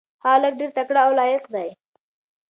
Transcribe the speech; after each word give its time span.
هغه 0.23 0.29
هلک 0.39 0.53
ډېر 0.59 0.71
تکړه 0.77 0.99
او 1.05 1.11
لایق 1.19 1.43
دی. 1.53 1.69